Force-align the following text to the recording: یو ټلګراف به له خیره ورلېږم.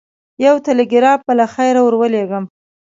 یو 0.45 0.55
ټلګراف 0.65 1.19
به 1.25 1.33
له 1.39 1.45
خیره 1.53 1.81
ورلېږم. 1.83 2.43